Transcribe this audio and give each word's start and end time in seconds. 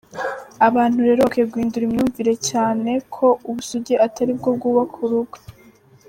Abantu 0.67 0.97
rero 1.07 1.19
bakwiye 1.25 1.45
guhindura 1.51 1.83
imyumvire 1.85 2.33
cyane 2.49 2.91
ko 3.15 3.27
ubusugi 3.49 3.93
atari 4.05 4.31
bwo 4.37 4.49
bwubaka 4.57 4.95
urugo. 5.05 5.37